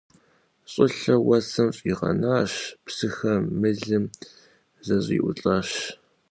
[0.71, 2.53] ЩӀылъэр уэсым щӀигъэнащ,
[2.85, 4.05] псыхэр мылым
[4.85, 5.69] зэщӀиӀулӀащ.